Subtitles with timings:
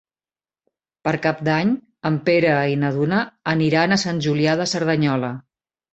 [1.07, 1.75] Per Cap d'Any
[2.11, 3.19] en Pere i na Duna
[3.55, 5.31] aniran a Sant Julià de Cerdanyola.